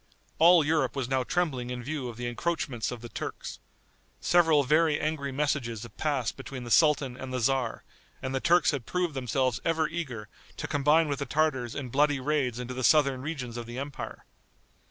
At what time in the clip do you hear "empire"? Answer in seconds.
13.77-14.25